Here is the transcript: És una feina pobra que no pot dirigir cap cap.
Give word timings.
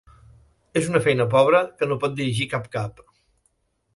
És 0.79 0.87
una 0.93 1.01
feina 1.07 1.27
pobra 1.33 1.59
que 1.81 1.89
no 1.91 1.99
pot 2.05 2.17
dirigir 2.21 2.49
cap 2.57 2.65
cap. 2.79 3.03